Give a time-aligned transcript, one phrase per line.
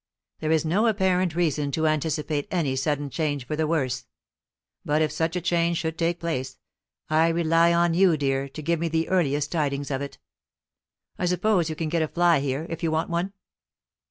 [0.39, 4.07] There is no apparent reason to anticipate any sudden change for the worse;
[4.83, 6.57] but if such a change should take place,
[7.07, 10.17] I rely on you, dear, to give me the earliest tidings of it.
[11.19, 13.33] I suppose you can get a fly here, if you want one?"